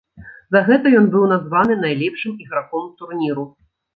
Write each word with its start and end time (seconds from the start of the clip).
За 0.53 0.61
гэта 0.69 0.93
ён 1.01 1.05
быў 1.15 1.25
названы 1.33 1.77
найлепшым 1.83 2.33
іграком 2.45 2.89
турніру. 3.03 3.45